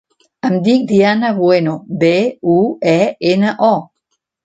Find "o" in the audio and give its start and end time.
3.73-3.75